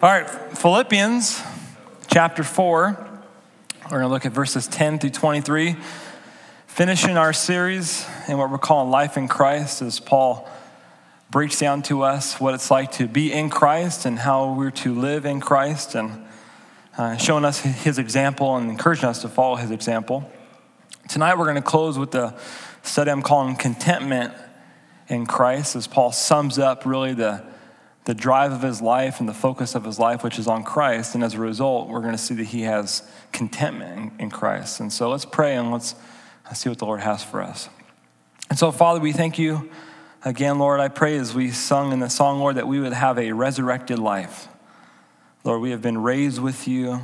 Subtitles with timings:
[0.00, 1.42] All right, Philippians
[2.06, 3.20] chapter 4.
[3.82, 5.74] We're going to look at verses 10 through 23.
[6.68, 10.48] Finishing our series in what we're calling Life in Christ as Paul
[11.32, 14.94] breaks down to us what it's like to be in Christ and how we're to
[14.94, 16.24] live in Christ and
[16.96, 20.30] uh, showing us his example and encouraging us to follow his example.
[21.08, 22.38] Tonight we're going to close with the
[22.84, 24.32] study I'm calling Contentment
[25.08, 27.57] in Christ as Paul sums up really the
[28.08, 31.14] the drive of his life and the focus of his life, which is on Christ.
[31.14, 34.80] And as a result, we're going to see that he has contentment in, Christ.
[34.80, 35.94] And so let's pray and let's
[36.54, 37.68] see what the Lord has for us.
[38.48, 39.68] And so, Father, we thank you
[40.24, 40.80] again, Lord.
[40.80, 43.98] I pray as we sung in the song, Lord, that we would have a resurrected
[43.98, 44.48] life.
[45.44, 47.02] Lord, we have been raised with you.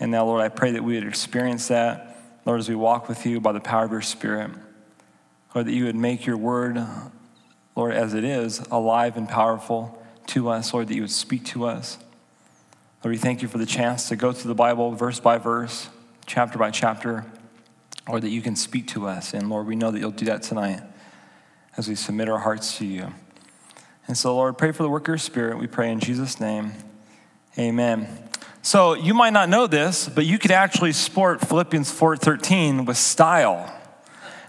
[0.00, 3.24] And now, Lord, I pray that we would experience that, Lord, as we walk with
[3.24, 4.50] you by the power of your Spirit.
[5.54, 6.84] Lord, that you would make your word,
[7.76, 9.94] Lord, as it is, alive and powerful
[10.28, 11.98] to us, Lord, that you would speak to us.
[13.04, 15.88] Lord, we thank you for the chance to go through the Bible verse by verse,
[16.26, 17.24] chapter by chapter,
[18.06, 19.34] or that you can speak to us.
[19.34, 20.80] And Lord, we know that you'll do that tonight
[21.76, 23.12] as we submit our hearts to you.
[24.06, 25.58] And so, Lord, pray for the work of your Spirit.
[25.58, 26.72] We pray in Jesus' name.
[27.58, 28.08] Amen.
[28.62, 33.72] So you might not know this, but you could actually sport Philippians 4:13 with style.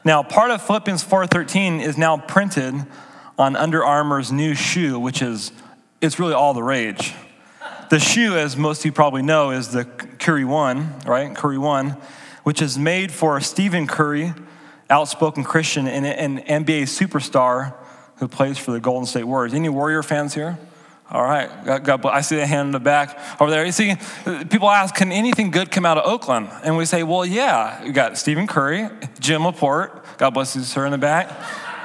[0.03, 2.85] Now, part of Philippians 4:13 is now printed
[3.37, 5.51] on Under Armour's new shoe, which is
[6.01, 7.13] it's really all the rage.
[7.89, 11.35] The shoe, as most of you probably know, is the Curry One, right?
[11.35, 11.97] Curry One,
[12.43, 14.33] which is made for Stephen Curry,
[14.89, 17.75] outspoken Christian and an NBA superstar
[18.17, 19.53] who plays for the Golden State Warriors.
[19.53, 20.57] Any Warrior fans here?
[21.11, 23.65] All right, God, God, I see a hand in the back over there.
[23.65, 23.95] You see,
[24.51, 26.49] people ask, can anything good come out of Oakland?
[26.63, 27.83] And we say, well, yeah.
[27.83, 28.89] You got Stephen Curry,
[29.19, 31.27] Jim Laporte, God bless you, sir, in the back.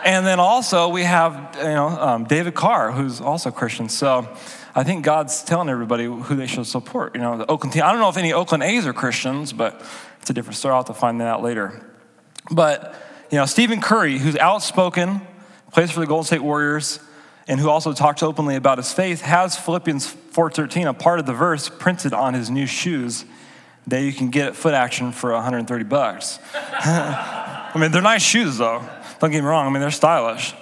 [0.04, 3.88] And then also we have, you know, um, David Carr, who's also Christian.
[3.88, 4.28] So
[4.74, 7.14] I think God's telling everybody who they should support.
[7.14, 7.84] You know, the Oakland team.
[7.84, 9.82] I don't know if any Oakland A's are Christians, but
[10.20, 10.72] it's a different story.
[10.72, 11.90] I'll have to find that out later.
[12.50, 12.94] But,
[13.30, 15.22] you know, Stephen Curry, who's outspoken,
[15.72, 17.00] plays for the Golden State Warriors,
[17.48, 21.32] and who also talks openly about his faith, has Philippians 4.13, a part of the
[21.32, 23.24] verse, printed on his new shoes
[23.86, 26.38] that you can get at Foot Action for 130 bucks.
[26.54, 28.82] I mean, they're nice shoes, though.
[29.24, 30.52] Don't get me wrong, I mean, they're stylish.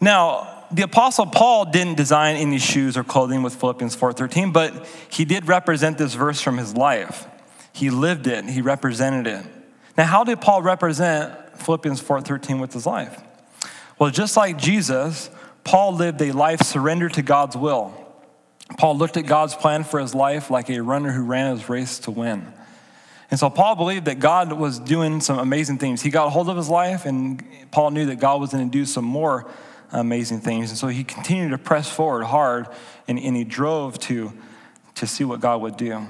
[0.00, 5.24] Now, the apostle Paul didn't design any shoes or clothing with Philippians 4:13, but he
[5.24, 7.28] did represent this verse from his life.
[7.72, 9.46] He lived it, he represented it.
[9.96, 13.20] Now, how did Paul represent Philippians 4:13 with his life?
[14.00, 15.30] Well, just like Jesus,
[15.62, 17.94] Paul lived a life surrendered to God's will.
[18.78, 22.00] Paul looked at God's plan for his life like a runner who ran his race
[22.00, 22.52] to win.
[23.32, 26.02] And so Paul believed that God was doing some amazing things.
[26.02, 28.70] He got a hold of his life, and Paul knew that God was going to
[28.70, 29.50] do some more
[29.90, 30.68] amazing things.
[30.68, 32.68] And so he continued to press forward hard,
[33.08, 34.34] and, and he drove to,
[34.96, 36.06] to see what God would do.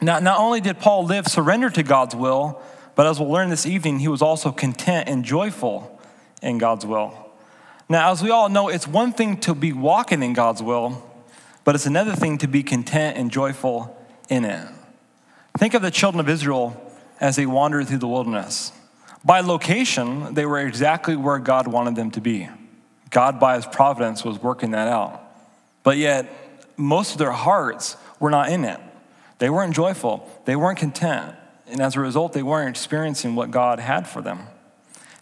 [0.00, 2.62] Now, not only did Paul live surrendered to God's will,
[2.94, 6.00] but as we'll learn this evening, he was also content and joyful
[6.40, 7.32] in God's will.
[7.88, 11.04] Now, as we all know, it's one thing to be walking in God's will,
[11.64, 14.68] but it's another thing to be content and joyful in it.
[15.58, 16.80] Think of the children of Israel
[17.20, 18.70] as they wandered through the wilderness.
[19.24, 22.48] By location, they were exactly where God wanted them to be.
[23.10, 25.20] God, by his providence, was working that out.
[25.82, 26.32] But yet,
[26.76, 28.78] most of their hearts were not in it.
[29.38, 31.34] They weren't joyful, they weren't content.
[31.66, 34.46] And as a result, they weren't experiencing what God had for them.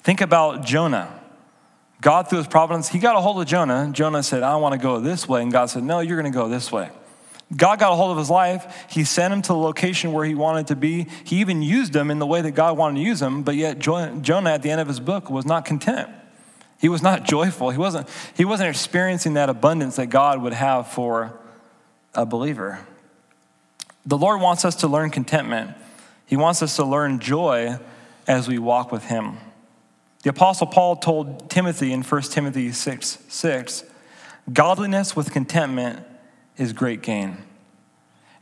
[0.03, 1.19] Think about Jonah.
[2.03, 3.89] God, through his providence, he got a hold of Jonah.
[3.91, 5.41] Jonah said, I want to go this way.
[5.41, 6.91] And God said, No, you're going to go this way.
[7.55, 8.87] God got a hold of his life.
[8.91, 11.07] He sent him to the location where he wanted to be.
[11.25, 13.79] He even used him in the way that God wanted to use him, but yet
[13.79, 16.11] Jonah at the end of his book was not content.
[16.81, 17.71] He was not joyful.
[17.71, 21.39] He wasn't, he wasn't experiencing that abundance that God would have for
[22.15, 22.81] a believer.
[24.05, 25.77] The Lord wants us to learn contentment.
[26.27, 27.79] He wants us to learn joy
[28.27, 29.39] as we walk with him.
[30.23, 33.85] The Apostle Paul told Timothy in 1 Timothy 6 6,
[34.53, 36.05] godliness with contentment
[36.57, 37.39] is great gain.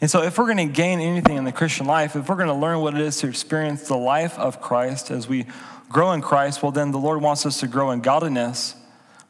[0.01, 2.49] And so, if we're going to gain anything in the Christian life, if we're going
[2.49, 5.47] to learn what it is to experience the life of Christ as we
[5.89, 8.75] grow in Christ, well, then the Lord wants us to grow in godliness.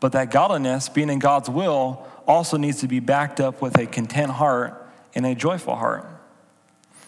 [0.01, 3.87] But that godliness, being in God's will, also needs to be backed up with a
[3.87, 6.07] content heart and a joyful heart.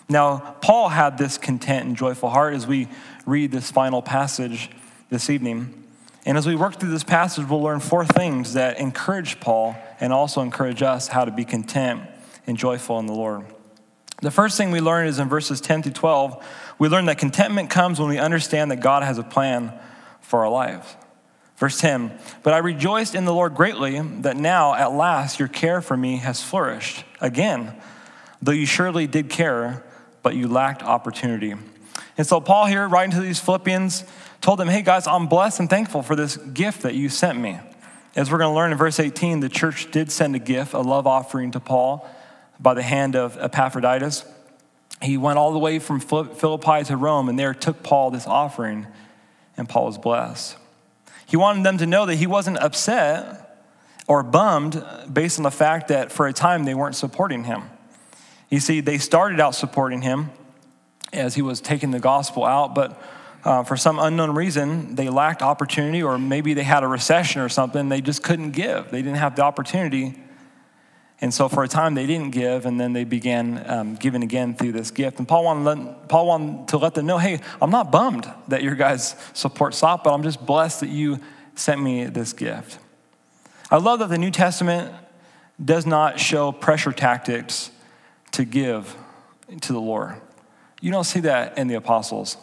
[0.08, 2.88] Now, Paul had this content and joyful heart as we
[3.24, 4.70] read this final passage
[5.10, 5.85] this evening.
[6.26, 10.12] And as we work through this passage, we'll learn four things that encourage Paul and
[10.12, 12.02] also encourage us how to be content
[12.48, 13.46] and joyful in the Lord.
[14.22, 16.44] The first thing we learn is in verses 10 through 12,
[16.80, 19.72] we learn that contentment comes when we understand that God has a plan
[20.20, 20.96] for our lives.
[21.58, 25.80] Verse 10 But I rejoiced in the Lord greatly that now, at last, your care
[25.80, 27.72] for me has flourished, again,
[28.42, 29.84] though you surely did care,
[30.24, 31.54] but you lacked opportunity.
[32.18, 34.04] And so, Paul here, writing to these Philippians,
[34.40, 37.58] told them, Hey guys, I'm blessed and thankful for this gift that you sent me.
[38.14, 40.80] As we're going to learn in verse 18, the church did send a gift, a
[40.80, 42.08] love offering to Paul
[42.58, 44.24] by the hand of Epaphroditus.
[45.02, 48.86] He went all the way from Philippi to Rome and there took Paul this offering,
[49.56, 50.56] and Paul was blessed.
[51.26, 53.46] He wanted them to know that he wasn't upset
[54.06, 57.64] or bummed based on the fact that for a time they weren't supporting him.
[58.48, 60.30] You see, they started out supporting him
[61.12, 63.00] as he was taking the gospel out, but
[63.46, 67.48] uh, for some unknown reason, they lacked opportunity, or maybe they had a recession or
[67.48, 67.88] something.
[67.88, 68.90] They just couldn't give.
[68.90, 70.20] They didn't have the opportunity.
[71.20, 74.56] And so for a time, they didn't give, and then they began um, giving again
[74.56, 75.20] through this gift.
[75.20, 78.64] And Paul wanted, let, Paul wanted to let them know hey, I'm not bummed that
[78.64, 81.20] your guys support SOP, but I'm just blessed that you
[81.54, 82.80] sent me this gift.
[83.70, 84.92] I love that the New Testament
[85.64, 87.70] does not show pressure tactics
[88.32, 88.96] to give
[89.60, 90.16] to the Lord.
[90.80, 92.36] You don't see that in the apostles,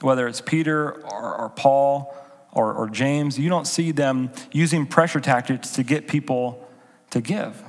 [0.00, 2.14] whether it's Peter or, or Paul
[2.52, 3.38] or, or James.
[3.38, 6.68] You don't see them using pressure tactics to get people
[7.10, 7.62] to give.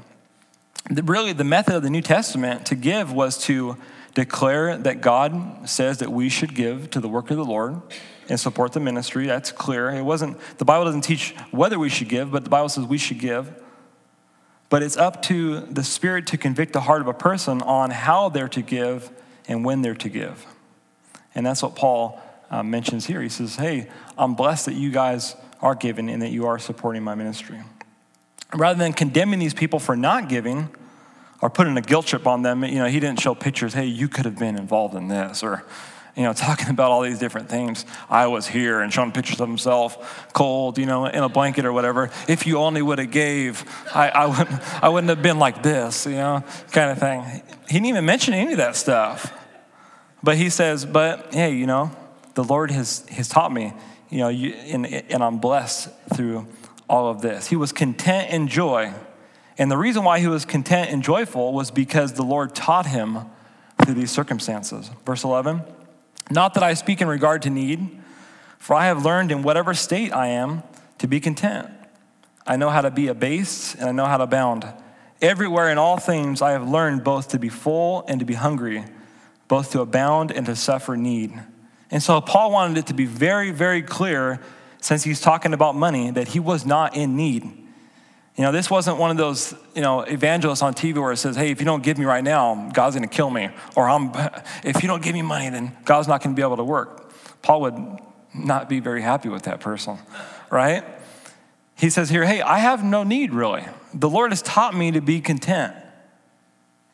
[0.90, 3.78] Really, the method of the New Testament to give was to
[4.16, 7.82] declare that God says that we should give to the work of the Lord
[8.28, 9.28] and support the ministry.
[9.28, 9.90] That's clear.
[9.90, 12.98] It wasn't the Bible doesn't teach whether we should give, but the Bible says we
[12.98, 13.62] should give.
[14.70, 18.30] But it's up to the Spirit to convict the heart of a person on how
[18.30, 19.12] they're to give
[19.48, 20.46] and when they're to give.
[21.36, 23.22] And that's what Paul uh, mentions here.
[23.22, 27.04] He says, Hey, I'm blessed that you guys are giving and that you are supporting
[27.04, 27.60] my ministry.
[28.54, 30.70] Rather than condemning these people for not giving
[31.42, 34.08] or putting a guilt trip on them, you know, he didn't show pictures, hey, you
[34.08, 35.64] could have been involved in this, or,
[36.16, 37.86] you know, talking about all these different things.
[38.10, 41.74] I was here and showing pictures of himself cold, you know, in a blanket or
[41.74, 42.10] whatever.
[42.28, 46.06] If you only would have gave, I, I, wouldn't, I wouldn't have been like this,
[46.06, 47.44] you know, kind of thing.
[47.68, 49.39] He didn't even mention any of that stuff.
[50.22, 51.92] But he says, but hey, you know,
[52.34, 53.74] the Lord has, has taught me,
[54.10, 56.48] you know, you, and, and I'm blessed through
[56.90, 57.48] all of this.
[57.48, 58.94] He was content in joy.
[59.58, 63.20] And the reason why he was content and joyful was because the Lord taught him
[63.84, 64.90] through these circumstances.
[65.06, 65.62] Verse 11
[66.32, 68.02] Not that I speak in regard to need,
[68.58, 70.64] for I have learned in whatever state I am
[70.98, 71.70] to be content.
[72.46, 74.66] I know how to be abased and I know how to abound.
[75.22, 78.86] Everywhere in all things I have learned both to be full and to be hungry,
[79.50, 81.38] both to abound and to suffer need.
[81.92, 84.40] And so Paul wanted it to be very, very clear
[84.80, 87.44] since he's talking about money, that he was not in need.
[87.44, 91.36] You know, this wasn't one of those, you know, evangelists on TV where it says,
[91.36, 93.50] hey, if you don't give me right now, God's going to kill me.
[93.76, 94.12] Or I'm,
[94.64, 97.12] if you don't give me money, then God's not going to be able to work.
[97.42, 97.76] Paul would
[98.34, 99.98] not be very happy with that person,
[100.50, 100.86] right?
[101.76, 103.66] He says here, hey, I have no need really.
[103.94, 105.76] The Lord has taught me to be content.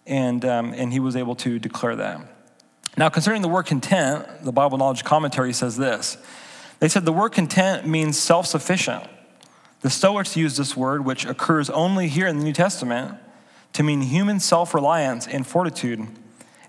[0.07, 2.34] And, um, and he was able to declare that.
[2.97, 6.17] Now, concerning the word content, the Bible Knowledge Commentary says this
[6.79, 9.03] they said the word content means self sufficient.
[9.81, 13.17] The Stoics used this word, which occurs only here in the New Testament,
[13.73, 16.07] to mean human self reliance and fortitude,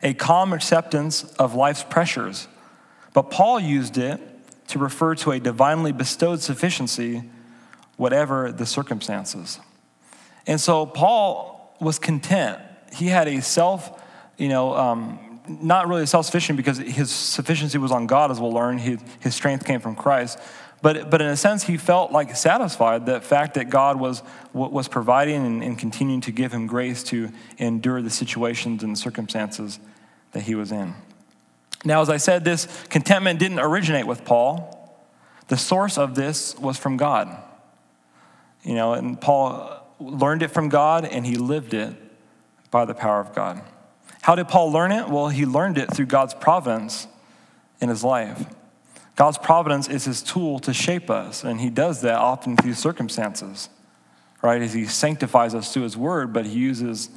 [0.02, 2.48] a calm acceptance of life's pressures.
[3.14, 4.20] But Paul used it
[4.68, 7.22] to refer to a divinely bestowed sufficiency,
[7.96, 9.60] whatever the circumstances.
[10.46, 12.60] And so Paul was content.
[12.92, 14.02] He had a self,
[14.36, 18.52] you know, um, not really self sufficient because his sufficiency was on God, as we'll
[18.52, 18.78] learn.
[18.78, 20.38] His, his strength came from Christ.
[20.82, 24.22] But, but in a sense, he felt like satisfied the fact that God was,
[24.52, 29.80] was providing and, and continuing to give him grace to endure the situations and circumstances
[30.32, 30.94] that he was in.
[31.84, 34.72] Now, as I said, this contentment didn't originate with Paul.
[35.48, 37.36] The source of this was from God.
[38.62, 41.94] You know, and Paul learned it from God and he lived it
[42.70, 43.62] by the power of God.
[44.26, 45.08] How did Paul learn it?
[45.08, 47.06] Well, he learned it through God's providence
[47.80, 48.44] in his life.
[49.14, 53.68] God's providence is his tool to shape us, and he does that often through circumstances,
[54.42, 54.60] right?
[54.60, 57.08] As he sanctifies us through his word, but he uses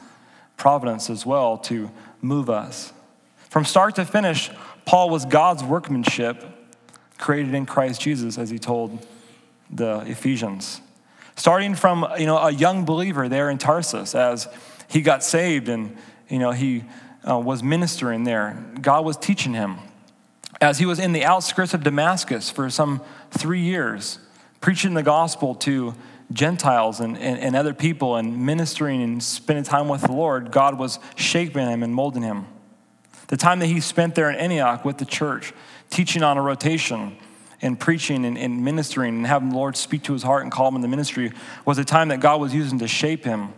[0.56, 1.90] providence as well to
[2.22, 2.94] move us.
[3.50, 4.52] From start to finish,
[4.86, 6.46] Paul was God's workmanship
[7.18, 9.04] created in Christ Jesus, as he told
[9.72, 10.80] the Ephesians.
[11.36, 14.48] Starting from you know a young believer there in Tarsus, as
[14.88, 15.98] he got saved and
[16.30, 16.84] you know, he
[17.28, 18.64] uh, was ministering there.
[18.82, 19.78] God was teaching him.
[20.62, 24.20] As he was in the outskirts of Damascus for some three years,
[24.62, 25.96] preaching the gospel to
[26.32, 30.78] Gentiles and, and, and other people and ministering and spending time with the Lord, God
[30.78, 32.46] was shaping him and molding him.
[33.28, 35.54] The time that he spent there in Antioch with the church,
[35.90, 37.18] teaching on a rotation
[37.62, 40.68] and preaching and, and ministering and having the Lord speak to his heart and call
[40.68, 41.32] him in the ministry,
[41.66, 43.54] was a time that God was using to shape him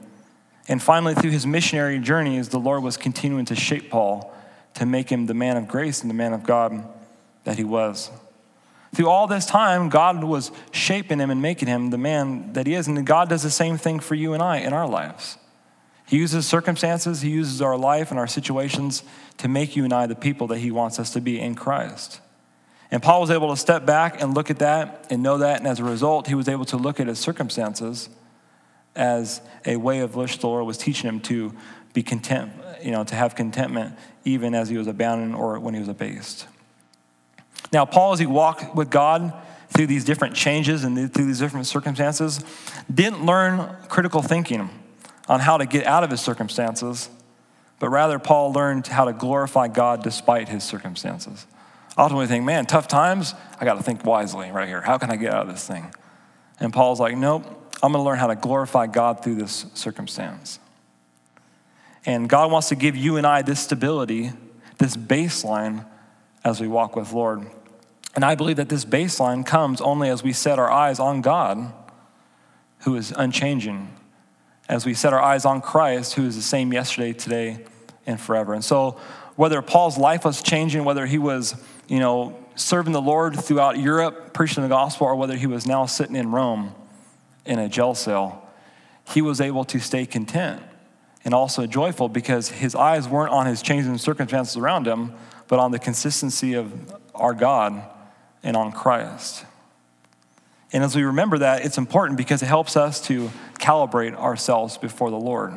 [0.67, 4.33] And finally, through his missionary journeys, the Lord was continuing to shape Paul
[4.75, 6.83] to make him the man of grace and the man of God
[7.43, 8.09] that he was.
[8.93, 12.73] Through all this time, God was shaping him and making him the man that he
[12.73, 12.87] is.
[12.87, 15.37] And God does the same thing for you and I in our lives.
[16.05, 19.03] He uses circumstances, He uses our life and our situations
[19.37, 22.19] to make you and I the people that He wants us to be in Christ.
[22.91, 25.59] And Paul was able to step back and look at that and know that.
[25.59, 28.09] And as a result, he was able to look at his circumstances
[28.95, 31.53] as a way of which the Lord was teaching him to
[31.93, 35.79] be content, you know, to have contentment even as he was abandoned or when he
[35.79, 36.47] was abased.
[37.71, 39.33] Now, Paul, as he walked with God
[39.69, 42.43] through these different changes and through these different circumstances,
[42.93, 44.69] didn't learn critical thinking
[45.27, 47.09] on how to get out of his circumstances,
[47.79, 51.47] but rather, Paul learned how to glorify God despite his circumstances.
[51.97, 54.81] Ultimately, think, man, tough times, I got to think wisely right here.
[54.81, 55.93] How can I get out of this thing?
[56.59, 60.59] And Paul's like, nope, I'm going to learn how to glorify God through this circumstance.
[62.05, 64.31] And God wants to give you and I this stability,
[64.77, 65.85] this baseline
[66.43, 67.47] as we walk with Lord.
[68.15, 71.73] And I believe that this baseline comes only as we set our eyes on God,
[72.79, 73.95] who is unchanging,
[74.67, 77.65] as we set our eyes on Christ, who is the same yesterday, today,
[78.05, 78.53] and forever.
[78.53, 78.99] And so,
[79.35, 81.55] whether Paul's life was changing, whether he was,
[81.87, 85.85] you know, serving the Lord throughout Europe, preaching the gospel, or whether he was now
[85.85, 86.75] sitting in Rome
[87.45, 88.47] in a jail cell,
[89.05, 90.61] he was able to stay content
[91.23, 95.13] and also joyful because his eyes weren't on his changing circumstances around him,
[95.47, 96.73] but on the consistency of
[97.13, 97.83] our God
[98.43, 99.45] and on Christ.
[100.73, 103.29] And as we remember that, it's important because it helps us to
[103.59, 105.53] calibrate ourselves before the Lord.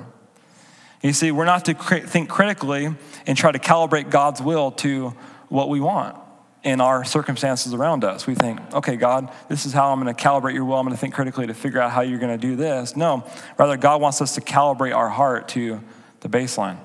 [1.03, 2.95] You see, we're not to think critically
[3.27, 5.15] and try to calibrate God's will to
[5.49, 6.17] what we want
[6.65, 8.27] in our circumstances around us.
[8.27, 10.77] We think, okay, God, this is how I'm going to calibrate your will.
[10.77, 12.97] I'm going to think critically to figure out how you're going to do this.
[12.97, 13.25] No,
[13.59, 15.81] rather, God wants us to calibrate our heart to
[16.21, 16.79] the baseline.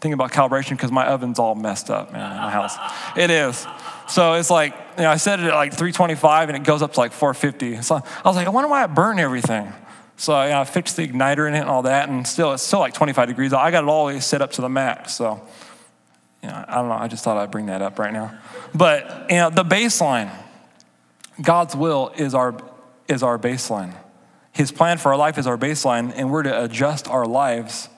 [0.00, 2.76] Think about calibration because my oven's all messed up, man, in my house.
[3.16, 3.66] It is.
[4.08, 6.94] So it's like, you know, I set it at like 325 and it goes up
[6.94, 7.82] to like 450.
[7.82, 9.72] So I was like, I wonder why it burned everything.
[10.16, 12.62] So you know, I fixed the igniter in it and all that, and still, it's
[12.62, 13.52] still like 25 degrees.
[13.52, 15.14] I got it always set up to the max.
[15.14, 15.46] So,
[16.42, 16.94] you know, I don't know.
[16.94, 18.38] I just thought I'd bring that up right now.
[18.74, 20.30] But, you know, the baseline,
[21.42, 22.60] God's will is our,
[23.08, 23.94] is our baseline.
[24.52, 27.88] His plan for our life is our baseline, and we're to adjust our lives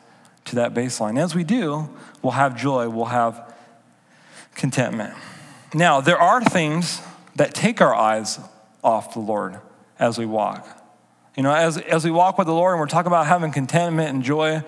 [0.47, 1.19] to that baseline.
[1.19, 1.89] As we do,
[2.23, 3.55] we'll have joy, we'll have
[4.55, 5.15] contentment.
[5.73, 7.01] Now, there are things
[7.37, 8.39] that take our eyes
[8.83, 9.59] off the Lord
[9.99, 10.67] as we walk.
[11.37, 14.11] You know, as, as we walk with the Lord and we're talking about having contentment
[14.11, 14.63] and joy,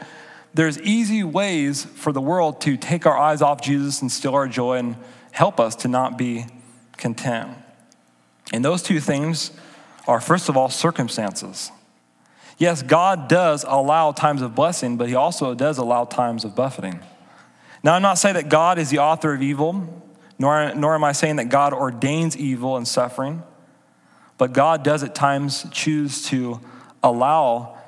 [0.55, 4.49] there's easy ways for the world to take our eyes off Jesus and steal our
[4.49, 4.97] joy and
[5.31, 6.47] help us to not be
[6.97, 7.51] content.
[8.53, 9.51] And those two things
[10.07, 11.71] are, first of all, circumstances.
[12.59, 17.01] Yes, God does allow times of blessing, but He also does allow times of buffeting.
[17.83, 20.05] Now, I'm not saying that God is the author of evil,
[20.39, 23.43] nor, nor am I saying that God ordains evil and suffering,
[24.39, 26.61] but God does at times choose to
[27.03, 27.79] allow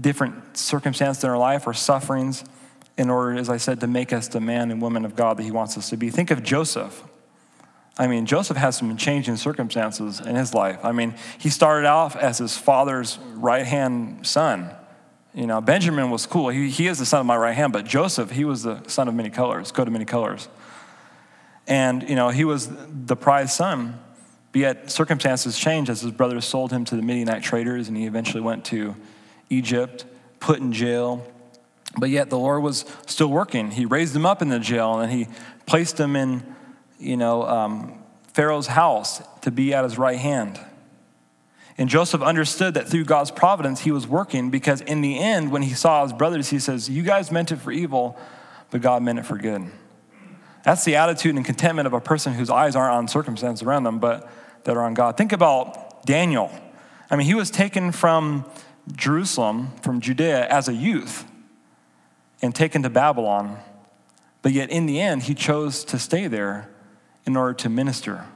[0.00, 2.44] different circumstances in our life or sufferings
[2.96, 5.42] in order, as I said, to make us the man and woman of God that
[5.42, 6.10] He wants us to be.
[6.10, 7.04] Think of Joseph.
[7.98, 10.84] I mean, Joseph has some changing circumstances in his life.
[10.84, 14.70] I mean, he started off as his father's right hand son.
[15.32, 16.48] You know, Benjamin was cool.
[16.48, 19.08] He, he is the son of my right hand, but Joseph, he was the son
[19.08, 20.48] of many colors, coat of many colors.
[21.66, 23.98] And, you know, he was the prized son.
[24.52, 28.04] But yet, circumstances changed as his brothers sold him to the Midianite traders, and he
[28.04, 28.94] eventually went to
[29.50, 30.04] Egypt,
[30.40, 31.26] put in jail.
[31.98, 33.70] But yet, the Lord was still working.
[33.70, 35.28] He raised him up in the jail, and he
[35.66, 36.42] placed him in
[36.98, 40.60] you know, um, Pharaoh's house to be at his right hand.
[41.78, 45.62] And Joseph understood that through God's providence, he was working because in the end, when
[45.62, 48.18] he saw his brothers, he says, You guys meant it for evil,
[48.70, 49.70] but God meant it for good.
[50.64, 53.98] That's the attitude and contentment of a person whose eyes aren't on circumstances around them,
[53.98, 54.28] but
[54.64, 55.16] that are on God.
[55.16, 56.50] Think about Daniel.
[57.10, 58.44] I mean, he was taken from
[58.94, 61.24] Jerusalem, from Judea, as a youth
[62.42, 63.58] and taken to Babylon.
[64.42, 66.70] But yet, in the end, he chose to stay there
[67.24, 68.26] in order to minister,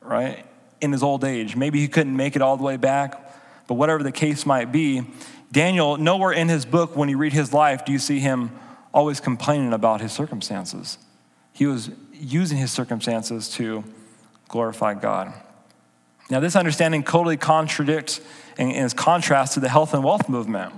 [0.00, 0.46] right?
[0.80, 1.56] In his old age.
[1.56, 3.20] Maybe he couldn't make it all the way back,
[3.66, 5.02] but whatever the case might be,
[5.52, 8.50] Daniel, nowhere in his book, when you read his life, do you see him
[8.94, 10.98] always complaining about his circumstances.
[11.52, 13.84] He was using his circumstances to
[14.48, 15.34] glorify God.
[16.30, 18.20] Now, this understanding totally contradicts
[18.56, 20.72] and is contrast to the health and wealth movement.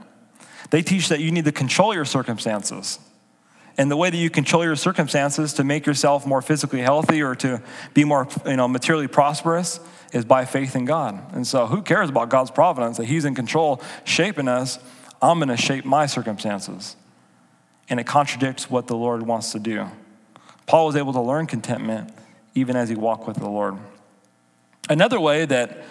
[0.71, 2.99] They teach that you need to control your circumstances.
[3.79, 7.35] And the way that you control your circumstances to make yourself more physically healthy or
[7.37, 7.63] to
[7.95, 9.79] be more you know, materially prosperous
[10.13, 11.35] is by faith in God.
[11.35, 14.79] And so, who cares about God's providence that He's in control, shaping us
[15.21, 16.97] I'm going to shape my circumstances.
[17.89, 19.87] And it contradicts what the Lord wants to do.
[20.67, 22.13] Paul was able to learn contentment
[22.55, 23.77] even as he walked with the Lord.
[24.89, 25.85] Another way that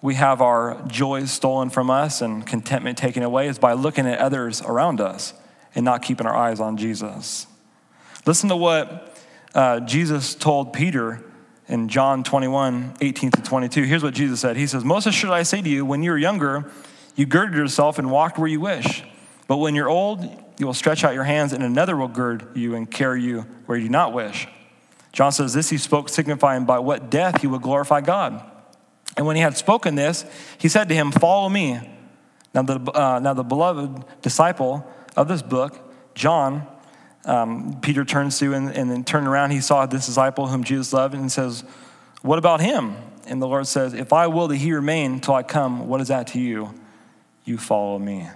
[0.00, 4.18] we have our joys stolen from us and contentment taken away is by looking at
[4.18, 5.34] others around us
[5.74, 7.46] and not keeping our eyes on Jesus.
[8.24, 9.18] Listen to what
[9.54, 11.22] uh, Jesus told Peter
[11.66, 13.82] in John 21 18 to 22.
[13.82, 16.18] Here's what Jesus said He says, Most assuredly I say to you, when you were
[16.18, 16.70] younger,
[17.16, 19.02] you girded yourself and walked where you wish.
[19.46, 20.22] But when you're old,
[20.58, 23.78] you will stretch out your hands, and another will gird you and carry you where
[23.78, 24.46] you do not wish.
[25.18, 28.40] John says, This he spoke, signifying by what death he would glorify God.
[29.16, 30.24] And when he had spoken this,
[30.58, 31.80] he said to him, Follow me.
[32.54, 36.68] Now, the, uh, now the beloved disciple of this book, John,
[37.24, 39.50] um, Peter turns to and, and then turned around.
[39.50, 41.64] He saw this disciple whom Jesus loved and says,
[42.22, 42.94] What about him?
[43.26, 46.06] And the Lord says, If I will that he remain till I come, what is
[46.06, 46.72] that to you?
[47.44, 48.28] You follow me.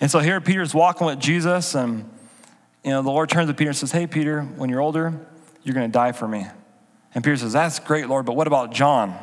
[0.00, 2.10] And so here Peter's walking with Jesus, and
[2.82, 5.26] you know, the Lord turns to Peter and says, Hey, Peter, when you're older,
[5.62, 6.46] you're going to die for me.
[7.14, 9.18] And Peter says, That's great, Lord, but what about John,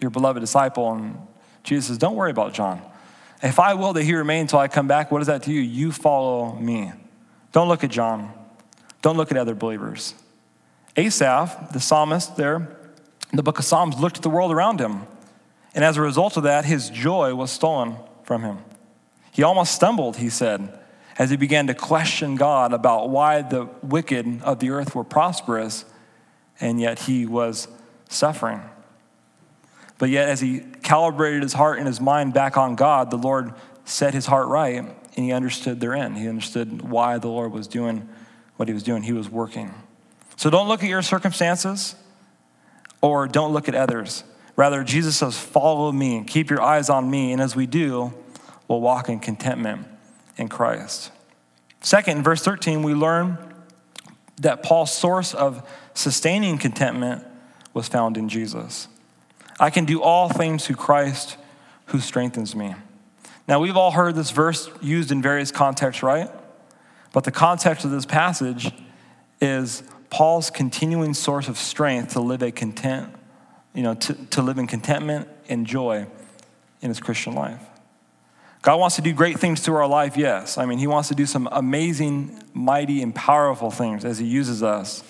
[0.00, 0.92] your beloved disciple?
[0.92, 1.18] And
[1.62, 2.80] Jesus says, Don't worry about John.
[3.42, 5.60] If I will that he remain until I come back, what is that to you?
[5.60, 6.92] You follow me.
[7.52, 8.32] Don't look at John.
[9.02, 10.14] Don't look at other believers.
[10.96, 12.76] Asaph, the psalmist there,
[13.32, 15.02] the book of Psalms, looked at the world around him.
[15.74, 18.58] And as a result of that, his joy was stolen from him.
[19.32, 20.78] He almost stumbled, he said,
[21.18, 25.84] as he began to question God about why the wicked of the earth were prosperous
[26.60, 27.68] and yet he was
[28.08, 28.62] suffering.
[29.98, 33.54] But yet, as he calibrated his heart and his mind back on God, the Lord
[33.84, 36.18] set his heart right and he understood their end.
[36.18, 38.08] He understood why the Lord was doing
[38.56, 39.02] what he was doing.
[39.02, 39.72] He was working.
[40.36, 41.94] So don't look at your circumstances
[43.00, 44.24] or don't look at others.
[44.56, 47.32] Rather, Jesus says, Follow me, and keep your eyes on me.
[47.32, 48.12] And as we do,
[48.68, 49.86] we'll walk in contentment
[50.36, 51.10] in Christ.
[51.80, 53.38] Second, in verse 13, we learn
[54.40, 57.24] that Paul's source of sustaining contentment
[57.72, 58.88] was found in Jesus.
[59.60, 61.36] I can do all things through Christ
[61.86, 62.74] who strengthens me.
[63.46, 66.30] Now, we've all heard this verse used in various contexts, right?
[67.12, 68.72] But the context of this passage
[69.40, 73.14] is Paul's continuing source of strength to live a content,
[73.74, 76.06] you know, to, to live in contentment and joy
[76.80, 77.60] in his Christian life.
[78.64, 80.56] God wants to do great things through our life, yes.
[80.56, 84.62] I mean, He wants to do some amazing, mighty, and powerful things as He uses
[84.62, 85.04] us.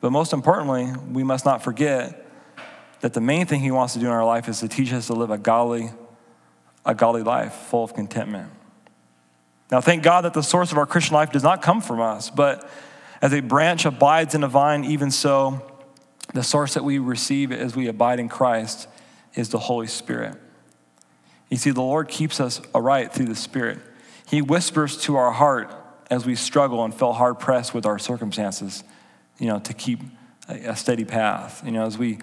[0.00, 2.24] But most importantly, we must not forget
[3.00, 5.08] that the main thing He wants to do in our life is to teach us
[5.08, 5.90] to live a godly,
[6.86, 8.50] a godly life full of contentment.
[9.70, 12.30] Now, thank God that the source of our Christian life does not come from us,
[12.30, 12.66] but
[13.20, 15.70] as a branch abides in a vine, even so,
[16.32, 18.88] the source that we receive as we abide in Christ
[19.34, 20.40] is the Holy Spirit.
[21.48, 23.78] You see, the Lord keeps us aright through the Spirit.
[24.26, 25.72] He whispers to our heart
[26.10, 28.84] as we struggle and feel hard pressed with our circumstances,
[29.38, 30.00] you know, to keep
[30.48, 31.62] a steady path.
[31.64, 32.18] You know, as we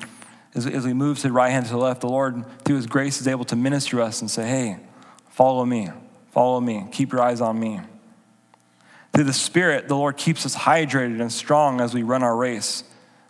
[0.53, 2.87] as, as we move to the right hand to the left, the Lord, through His
[2.87, 4.79] grace, is able to minister to us and say, "Hey,
[5.29, 5.89] follow me,
[6.31, 7.81] follow me, keep your eyes on me."
[9.13, 12.83] Through the Spirit, the Lord keeps us hydrated and strong as we run our race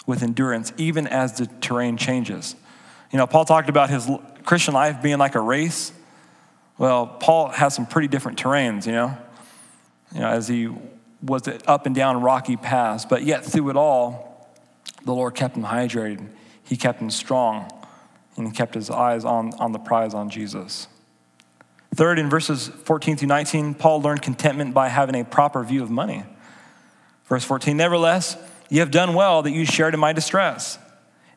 [0.06, 2.56] with endurance, even as the terrain changes.
[3.12, 4.10] You know, Paul talked about his
[4.46, 5.92] Christian life being like a race.
[6.78, 9.18] Well, Paul has some pretty different terrains, you know,
[10.14, 10.70] you know, as he
[11.22, 14.50] was up and down rocky paths, but yet through it all,
[15.04, 16.28] the Lord kept him hydrated.
[16.64, 17.72] He kept him strong,
[18.36, 20.88] and he kept his eyes on, on the prize on Jesus.
[21.94, 25.90] Third, in verses 14 through 19, Paul learned contentment by having a proper view of
[25.90, 26.24] money.
[27.26, 28.38] Verse 14, nevertheless,
[28.70, 30.78] you have done well that you shared in my distress.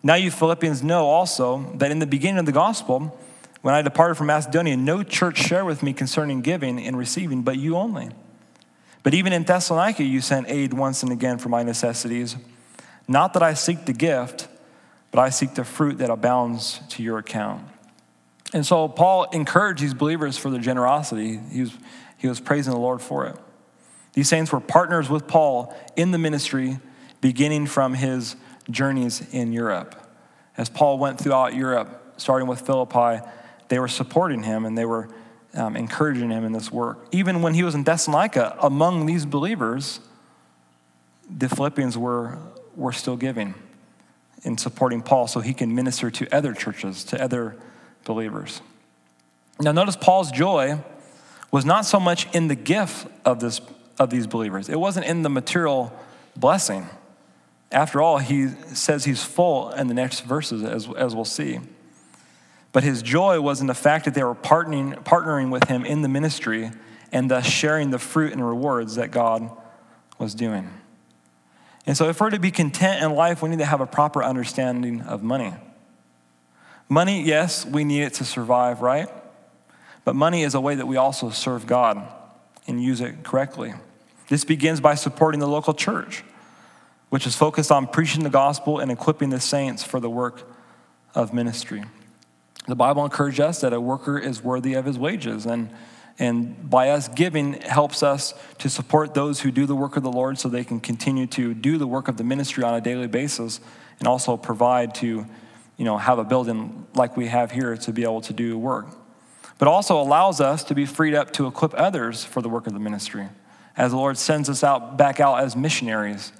[0.02, 3.18] Now, you Philippians know also that in the beginning of the gospel,
[3.62, 7.58] when I departed from Macedonia, no church shared with me concerning giving and receiving, but
[7.58, 8.10] you only.
[9.02, 12.36] But even in Thessalonica, you sent aid once and again for my necessities.
[13.08, 14.48] Not that I seek the gift,
[15.10, 17.62] but I seek the fruit that abounds to your account.
[18.52, 21.40] And so Paul encouraged these believers for their generosity.
[21.50, 21.72] He was,
[22.16, 23.36] he was praising the Lord for it.
[24.12, 26.78] These saints were partners with Paul in the ministry,
[27.20, 28.36] beginning from his
[28.70, 29.94] journeys in Europe.
[30.56, 33.24] As Paul went throughout Europe, starting with Philippi,
[33.68, 35.08] they were supporting him and they were
[35.54, 37.06] um, encouraging him in this work.
[37.12, 40.00] Even when he was in Thessalonica, among these believers,
[41.30, 42.38] the Philippians were,
[42.76, 43.54] were still giving
[44.44, 47.56] in supporting Paul so he can minister to other churches, to other
[48.04, 48.60] believers.
[49.60, 50.78] Now, notice Paul's joy
[51.50, 53.60] was not so much in the gift of, this,
[53.98, 55.92] of these believers, it wasn't in the material
[56.36, 56.86] blessing.
[57.70, 61.60] After all, he says he's full in the next verses, as, as we'll see.
[62.72, 66.02] But his joy was in the fact that they were partnering, partnering with him in
[66.02, 66.70] the ministry
[67.12, 69.50] and thus sharing the fruit and rewards that God
[70.18, 70.70] was doing.
[71.86, 74.22] And so, if we're to be content in life, we need to have a proper
[74.22, 75.54] understanding of money.
[76.88, 79.08] Money, yes, we need it to survive, right?
[80.04, 82.06] But money is a way that we also serve God
[82.66, 83.74] and use it correctly.
[84.28, 86.24] This begins by supporting the local church,
[87.10, 90.42] which is focused on preaching the gospel and equipping the saints for the work
[91.14, 91.84] of ministry.
[92.66, 95.70] The Bible encourages us that a worker is worthy of his wages, and,
[96.18, 100.12] and by us giving helps us to support those who do the work of the
[100.12, 103.06] Lord so they can continue to do the work of the ministry on a daily
[103.06, 103.60] basis
[103.98, 105.26] and also provide to
[105.78, 108.88] you know, have a building like we have here to be able to do work.
[109.58, 112.74] But also allows us to be freed up to equip others for the work of
[112.74, 113.28] the ministry
[113.76, 116.32] as the Lord sends us out back out as missionaries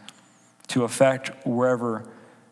[0.68, 2.04] to affect wherever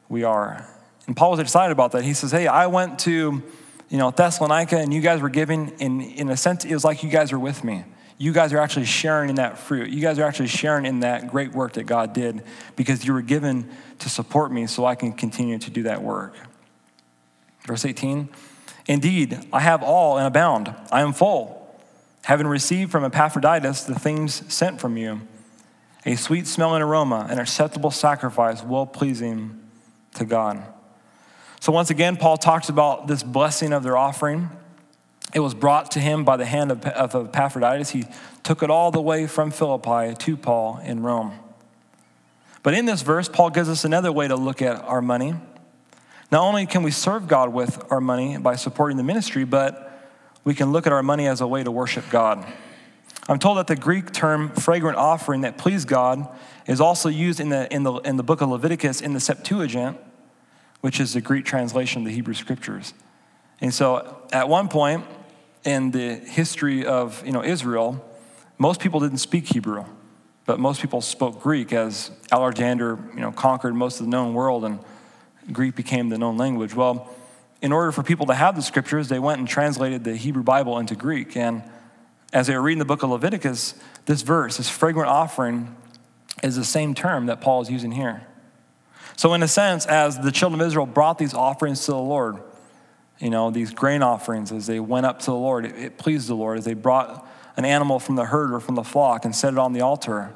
[0.08, 0.66] we are.
[1.06, 2.04] And Paul was excited about that.
[2.04, 3.42] He says, Hey, I went to
[3.88, 7.02] you know, Thessalonica and you guys were giving, in, in a sense, it was like
[7.02, 7.84] you guys were with me.
[8.18, 9.90] You guys are actually sharing in that fruit.
[9.90, 12.42] You guys are actually sharing in that great work that God did
[12.74, 16.34] because you were given to support me so I can continue to do that work.
[17.66, 18.28] Verse 18
[18.88, 20.72] Indeed, I have all and abound.
[20.92, 21.68] I am full,
[22.24, 25.20] having received from Epaphroditus the things sent from you
[26.06, 29.60] a sweet smelling aroma, an acceptable sacrifice, well pleasing
[30.14, 30.62] to God.
[31.60, 34.48] So, once again, Paul talks about this blessing of their offering.
[35.34, 37.90] It was brought to him by the hand of, of Epaphroditus.
[37.90, 38.04] He
[38.44, 41.32] took it all the way from Philippi to Paul in Rome.
[42.62, 45.34] But in this verse, Paul gives us another way to look at our money.
[46.30, 49.82] Not only can we serve God with our money by supporting the ministry, but
[50.44, 52.46] we can look at our money as a way to worship God.
[53.28, 56.28] I'm told that the Greek term fragrant offering that pleased God
[56.66, 59.98] is also used in the, in the, in the book of Leviticus in the Septuagint
[60.86, 62.94] which is the Greek translation of the Hebrew scriptures.
[63.60, 65.04] And so at one point
[65.64, 68.04] in the history of you know, Israel,
[68.56, 69.84] most people didn't speak Hebrew,
[70.44, 74.64] but most people spoke Greek as Alexander you know, conquered most of the known world
[74.64, 74.78] and
[75.52, 76.74] Greek became the known language.
[76.74, 77.12] Well,
[77.62, 80.78] in order for people to have the scriptures, they went and translated the Hebrew Bible
[80.78, 81.36] into Greek.
[81.36, 81.64] And
[82.32, 83.74] as they were reading the book of Leviticus,
[84.06, 85.74] this verse, this fragrant offering,
[86.42, 88.26] is the same term that Paul is using here.
[89.16, 92.42] So, in a sense, as the children of Israel brought these offerings to the Lord,
[93.18, 96.28] you know, these grain offerings, as they went up to the Lord, it, it pleased
[96.28, 96.58] the Lord.
[96.58, 99.58] As they brought an animal from the herd or from the flock and set it
[99.58, 100.34] on the altar,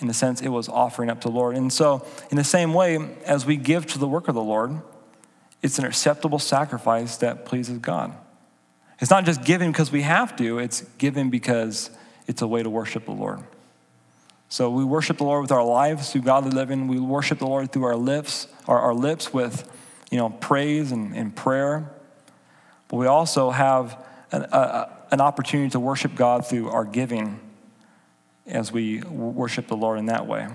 [0.00, 1.56] in a sense, it was offering up to the Lord.
[1.56, 4.80] And so, in the same way, as we give to the work of the Lord,
[5.62, 8.14] it's an acceptable sacrifice that pleases God.
[9.00, 11.90] It's not just giving because we have to, it's giving because
[12.26, 13.42] it's a way to worship the Lord.
[14.48, 16.88] So we worship the Lord with our lives through godly living.
[16.88, 19.70] We worship the Lord through our lips, our, our lips with,
[20.10, 21.90] you know, praise and, and prayer.
[22.88, 27.40] But we also have an, a, an opportunity to worship God through our giving
[28.46, 30.48] as we worship the Lord in that way.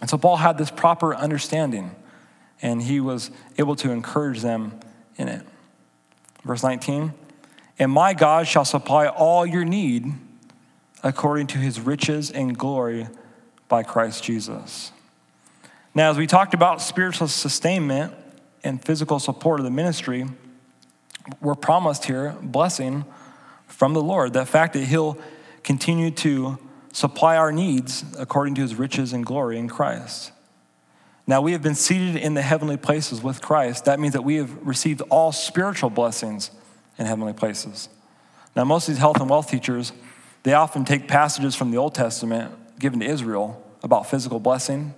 [0.00, 1.94] And so Paul had this proper understanding,
[2.62, 4.78] and he was able to encourage them
[5.16, 5.44] in it.
[6.44, 7.12] Verse 19,
[7.80, 10.12] and my God shall supply all your need
[11.02, 13.08] according to his riches and glory
[13.68, 14.92] by Christ Jesus.
[15.94, 18.12] Now, as we talked about spiritual sustainment
[18.62, 20.26] and physical support of the ministry,
[21.40, 23.06] we're promised here blessing
[23.66, 24.34] from the Lord.
[24.34, 25.16] The fact that he'll
[25.64, 26.58] continue to
[26.92, 30.32] supply our needs according to his riches and glory in Christ.
[31.26, 33.86] Now, we have been seated in the heavenly places with Christ.
[33.86, 36.50] That means that we have received all spiritual blessings
[37.00, 37.88] in heavenly places.
[38.54, 39.92] Now, most of these health and wealth teachers
[40.42, 44.94] they often take passages from the Old Testament given to Israel about physical blessing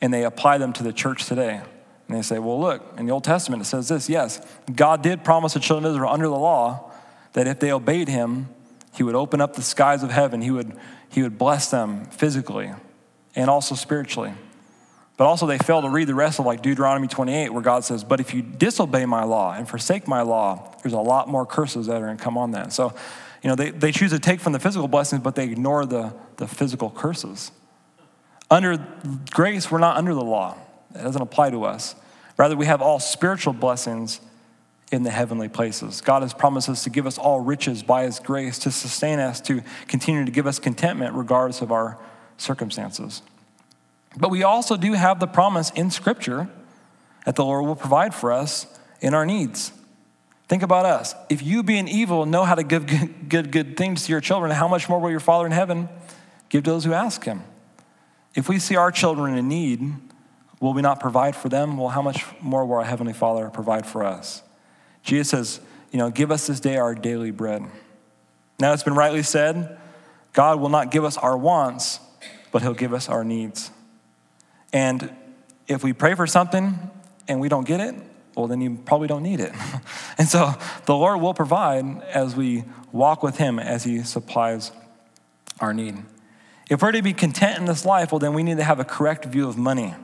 [0.00, 1.60] and they apply them to the church today.
[2.08, 4.40] And they say, well, look, in the Old Testament it says this yes,
[4.72, 6.92] God did promise the children of Israel under the law
[7.32, 8.48] that if they obeyed him,
[8.92, 10.76] he would open up the skies of heaven, he would,
[11.08, 12.72] he would bless them physically
[13.36, 14.32] and also spiritually.
[15.20, 18.04] But also, they fail to read the rest of like Deuteronomy 28, where God says,
[18.04, 21.88] But if you disobey my law and forsake my law, there's a lot more curses
[21.88, 22.72] that are going to come on that.
[22.72, 22.94] So,
[23.42, 26.14] you know, they, they choose to take from the physical blessings, but they ignore the,
[26.38, 27.52] the physical curses.
[28.50, 28.82] Under
[29.28, 30.56] grace, we're not under the law.
[30.94, 31.94] It doesn't apply to us.
[32.38, 34.22] Rather, we have all spiritual blessings
[34.90, 36.00] in the heavenly places.
[36.00, 39.42] God has promised us to give us all riches by His grace, to sustain us,
[39.42, 41.98] to continue to give us contentment regardless of our
[42.38, 43.20] circumstances.
[44.16, 46.48] But we also do have the promise in Scripture
[47.24, 48.66] that the Lord will provide for us
[49.00, 49.72] in our needs.
[50.48, 51.14] Think about us.
[51.28, 54.50] If you, being evil, know how to give good, good, good things to your children,
[54.50, 55.88] how much more will your Father in heaven
[56.48, 57.44] give to those who ask him?
[58.34, 59.80] If we see our children in need,
[60.60, 61.76] will we not provide for them?
[61.76, 64.42] Well, how much more will our Heavenly Father provide for us?
[65.02, 67.64] Jesus says, you know, give us this day our daily bread.
[68.58, 69.78] Now, it's been rightly said
[70.32, 71.98] God will not give us our wants,
[72.52, 73.70] but He'll give us our needs.
[74.72, 75.10] And
[75.66, 76.78] if we pray for something
[77.28, 77.94] and we don't get it,
[78.36, 79.52] well, then you probably don't need it.
[80.18, 80.54] and so
[80.86, 84.72] the Lord will provide as we walk with Him as He supplies
[85.60, 85.96] our need.
[86.68, 88.84] If we're to be content in this life, well, then we need to have a
[88.84, 89.94] correct view of money.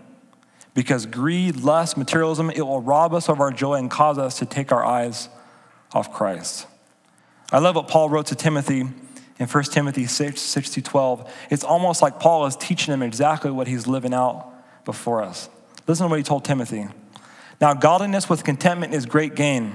[0.75, 4.47] Because greed, lust, materialism, it will rob us of our joy and cause us to
[4.47, 5.29] take our eyes
[5.95, 6.67] off Christ.
[7.51, 8.81] I love what Paul wrote to Timothy
[9.39, 11.33] in 1 Timothy 6, 6 to 12.
[11.51, 14.53] It's almost like Paul is teaching him exactly what he's living out
[14.87, 15.51] before us.
[15.87, 16.89] Listen to what he told Timothy.
[17.61, 19.75] Now, godliness with contentment is great gain,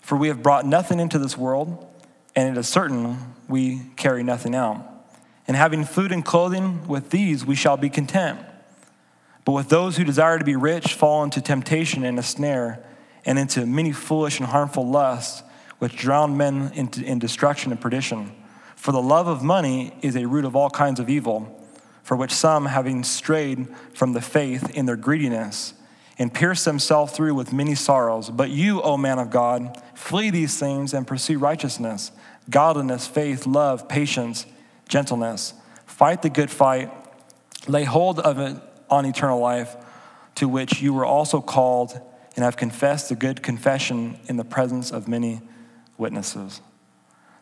[0.00, 1.86] for we have brought nothing into this world,
[2.34, 4.84] and it is certain we carry nothing out.
[5.46, 8.40] And having food and clothing, with these we shall be content.
[9.44, 12.84] But with those who desire to be rich, fall into temptation and a snare,
[13.24, 15.42] and into many foolish and harmful lusts,
[15.78, 18.32] which drown men into, in destruction and perdition.
[18.76, 21.59] For the love of money is a root of all kinds of evil,
[22.02, 25.74] for which some, having strayed from the faith in their greediness,
[26.18, 28.30] and pierced themselves through with many sorrows.
[28.30, 32.12] But you, O man of God, flee these things and pursue righteousness,
[32.50, 34.44] godliness, faith, love, patience,
[34.88, 35.54] gentleness.
[35.86, 36.90] Fight the good fight,
[37.68, 38.56] lay hold of it
[38.90, 39.76] on eternal life,
[40.34, 41.98] to which you were also called
[42.36, 45.40] and have confessed the good confession in the presence of many
[45.98, 46.60] witnesses.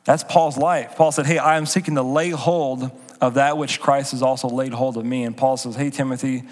[0.05, 0.97] That's Paul's life.
[0.97, 4.49] Paul said, Hey, I am seeking to lay hold of that which Christ has also
[4.49, 5.25] laid hold of me.
[5.25, 6.45] And Paul says, Hey, Timothy,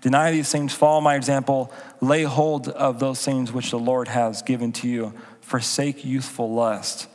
[0.00, 4.42] deny these things, follow my example, lay hold of those things which the Lord has
[4.42, 5.14] given to you.
[5.40, 7.08] Forsake youthful lust.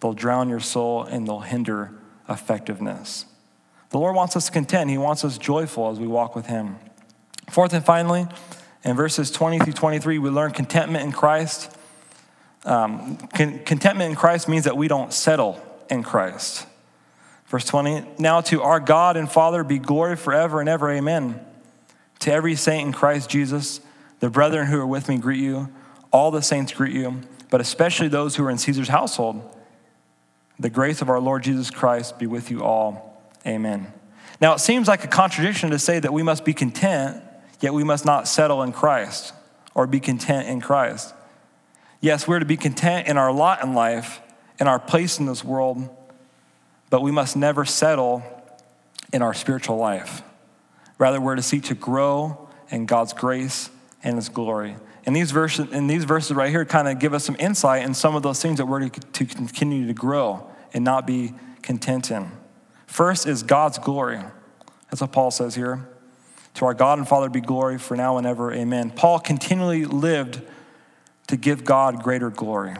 [0.00, 1.92] They'll drown your soul and they'll hinder
[2.28, 3.26] effectiveness.
[3.90, 4.90] The Lord wants us content.
[4.90, 6.76] He wants us joyful as we walk with Him.
[7.50, 8.26] Fourth and finally,
[8.84, 11.74] in verses 20 through 23, we learn contentment in Christ.
[12.64, 16.66] Um, con- contentment in Christ means that we don't settle in Christ.
[17.46, 20.90] Verse 20, now to our God and Father be glory forever and ever.
[20.90, 21.40] Amen.
[22.20, 23.80] To every saint in Christ Jesus,
[24.20, 25.68] the brethren who are with me greet you.
[26.10, 29.42] All the saints greet you, but especially those who are in Caesar's household.
[30.58, 33.20] The grace of our Lord Jesus Christ be with you all.
[33.46, 33.92] Amen.
[34.40, 37.22] Now, it seems like a contradiction to say that we must be content,
[37.60, 39.32] yet we must not settle in Christ
[39.74, 41.14] or be content in Christ.
[42.00, 44.20] Yes, we're to be content in our lot in life,
[44.60, 45.88] in our place in this world,
[46.90, 48.22] but we must never settle
[49.12, 50.22] in our spiritual life.
[50.98, 53.70] Rather, we're to seek to grow in God's grace
[54.02, 54.76] and His glory.
[55.06, 57.94] And these verses, and these verses right here kind of give us some insight in
[57.94, 62.30] some of those things that we're to continue to grow and not be content in.
[62.86, 64.20] First is God's glory.
[64.90, 65.88] That's what Paul says here.
[66.54, 68.52] To our God and Father be glory for now and ever.
[68.52, 68.90] Amen.
[68.90, 70.40] Paul continually lived
[71.26, 72.76] to give God greater glory.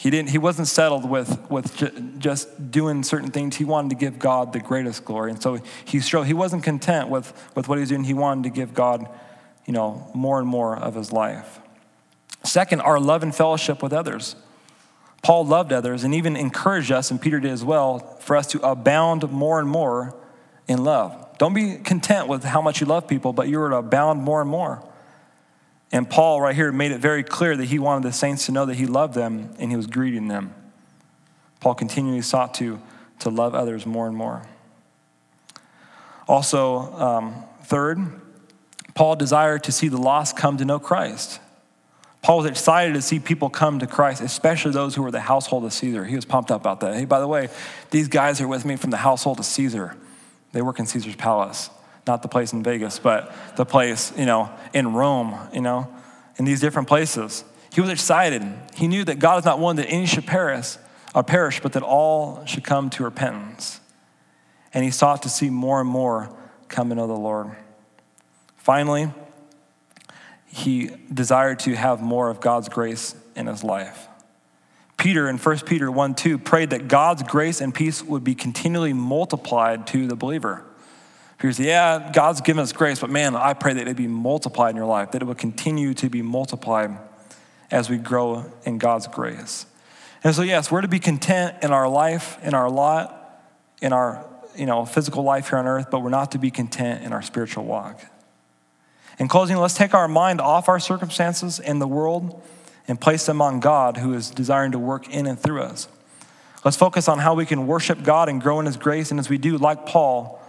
[0.00, 3.56] He, didn't, he wasn't settled with, with just doing certain things.
[3.56, 5.30] He wanted to give God the greatest glory.
[5.30, 8.04] And so he, strove, he wasn't content with, with what he was doing.
[8.04, 9.06] He wanted to give God
[9.66, 11.60] you know, more and more of his life.
[12.44, 14.36] Second, our love and fellowship with others.
[15.22, 18.60] Paul loved others and even encouraged us, and Peter did as well, for us to
[18.66, 20.16] abound more and more
[20.66, 21.36] in love.
[21.36, 24.48] Don't be content with how much you love people, but you're to abound more and
[24.48, 24.82] more.
[25.92, 28.66] And Paul, right here, made it very clear that he wanted the saints to know
[28.66, 30.54] that he loved them and he was greeting them.
[31.58, 32.80] Paul continually sought to,
[33.20, 34.42] to love others more and more.
[36.28, 37.98] Also, um, third,
[38.94, 41.40] Paul desired to see the lost come to know Christ.
[42.22, 45.64] Paul was excited to see people come to Christ, especially those who were the household
[45.64, 46.04] of Caesar.
[46.04, 46.94] He was pumped up about that.
[46.94, 47.48] Hey, by the way,
[47.90, 49.96] these guys are with me from the household of Caesar.
[50.52, 51.70] They work in Caesar's palace,
[52.10, 55.88] not the place in Vegas, but the place, you know, in Rome, you know,
[56.36, 57.44] in these different places.
[57.72, 58.42] He was excited.
[58.74, 60.76] He knew that God is not one that any should perish,
[61.14, 63.80] or perish, but that all should come to repentance.
[64.74, 66.34] And he sought to see more and more
[66.68, 67.52] come know the Lord.
[68.56, 69.12] Finally,
[70.46, 74.08] he desired to have more of God's grace in his life.
[74.96, 78.92] Peter in 1 Peter 1 2 prayed that God's grace and peace would be continually
[78.92, 80.64] multiplied to the believer.
[81.40, 84.76] Peter Yeah, God's given us grace, but man, I pray that it be multiplied in
[84.76, 86.98] your life, that it would continue to be multiplied
[87.70, 89.64] as we grow in God's grace.
[90.22, 93.42] And so, yes, we're to be content in our life, in our lot,
[93.80, 94.22] in our
[94.54, 97.22] you know, physical life here on earth, but we're not to be content in our
[97.22, 98.02] spiritual walk.
[99.18, 102.42] In closing, let's take our mind off our circumstances and the world
[102.86, 105.88] and place them on God who is desiring to work in and through us.
[106.66, 109.10] Let's focus on how we can worship God and grow in His grace.
[109.10, 110.39] And as we do, like Paul,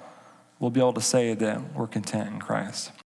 [0.61, 2.91] we'll be able to say that we're content in Christ.